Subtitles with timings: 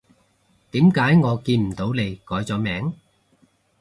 [0.71, 2.91] 點解我見唔到你改咗名？